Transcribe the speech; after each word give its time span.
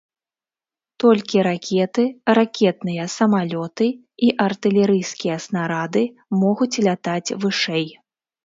Толькі 1.03 1.37
ракеты, 1.47 2.05
ракетныя 2.39 3.05
самалёты 3.17 3.87
і 4.29 4.33
артылерыйскія 4.49 5.35
снарады 5.47 6.03
могуць 6.47 6.75
лятаць 6.89 7.35
вышэй. 7.47 7.87